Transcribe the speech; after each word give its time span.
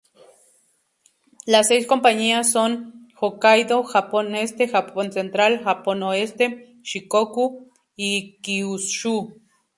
Las 1.45 1.67
seis 1.67 1.85
compañías 1.85 2.49
son: 2.51 3.07
Hokkaido, 3.19 3.83
Japón 3.83 4.33
Este, 4.33 4.67
Japón 4.67 5.11
Central, 5.13 5.63
Japón 5.63 6.01
Oeste, 6.01 6.79
Shikoku 6.81 7.71
y 7.95 8.37
Kyushu. 8.41 9.39